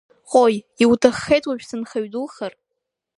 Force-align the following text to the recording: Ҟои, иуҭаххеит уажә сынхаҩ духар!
Ҟои, 0.31 0.55
иуҭаххеит 0.83 1.43
уажә 1.47 1.65
сынхаҩ 1.69 2.07
духар! 2.13 2.53